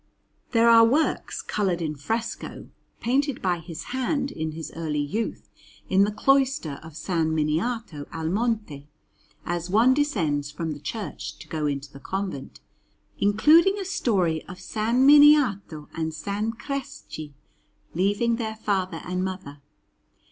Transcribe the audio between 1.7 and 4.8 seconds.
in fresco, painted by his hand in his